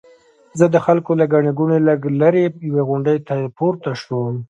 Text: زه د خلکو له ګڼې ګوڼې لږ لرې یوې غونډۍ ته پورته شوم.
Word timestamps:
زه 0.59 0.65
د 0.73 0.75
خلکو 0.85 1.11
له 1.19 1.25
ګڼې 1.33 1.51
ګوڼې 1.59 1.79
لږ 1.87 2.01
لرې 2.21 2.43
یوې 2.69 2.83
غونډۍ 2.89 3.17
ته 3.27 3.35
پورته 3.57 3.91
شوم. 4.01 4.35